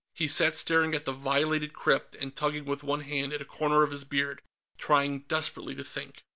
[0.15, 3.83] He sat staring at the violated crypt and tugging with one hand at a corner
[3.83, 4.41] of his beard,
[4.79, 6.23] trying desperately to think.